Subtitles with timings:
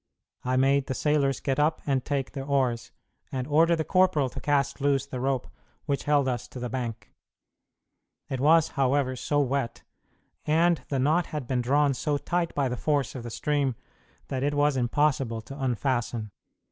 [0.43, 2.89] I made the sailors get up and take their oars,
[3.31, 5.45] and ordered the corporal to cast loose the rope
[5.85, 7.13] which held us to the bank.
[8.27, 9.83] It was, however, so wet,
[10.43, 13.75] and the knot had been drawn so tight by the force of the stream,
[14.29, 16.31] that it was impossible to unfasten.